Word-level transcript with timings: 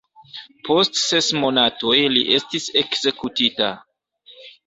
Post 0.67 0.95
ses 1.01 1.27
monatoj 1.41 1.99
li 2.15 2.23
estis 2.37 2.67
ekzekutita. 2.83 3.71